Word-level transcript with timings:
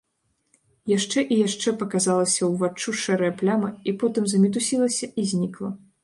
Яшчэ 0.91 1.19
і 1.33 1.35
яшчэ 1.47 1.73
паказалася 1.81 2.49
ўваччу 2.53 2.93
шэрая 3.01 3.29
пляма 3.41 3.69
і 3.91 3.93
потым 4.05 4.23
замітусілася 4.31 5.11
і 5.25 5.27
знікла. 5.33 5.69